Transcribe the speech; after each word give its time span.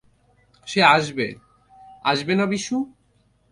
সে 0.67 0.79
আসবে, 0.87 1.27
আসবে 2.03 2.33
না, 2.35 2.45
বিশু? 2.45 2.77